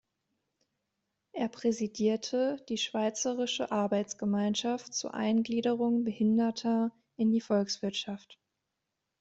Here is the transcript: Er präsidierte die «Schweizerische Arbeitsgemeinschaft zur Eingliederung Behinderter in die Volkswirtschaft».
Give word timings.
Er 1.31 1.47
präsidierte 1.47 2.57
die 2.69 2.79
«Schweizerische 2.79 3.71
Arbeitsgemeinschaft 3.71 4.95
zur 4.95 5.13
Eingliederung 5.13 6.05
Behinderter 6.05 6.91
in 7.17 7.29
die 7.29 7.39
Volkswirtschaft». 7.39 8.39